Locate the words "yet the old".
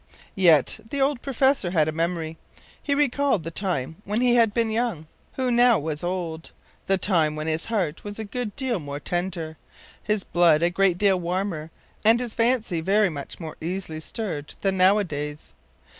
0.33-1.21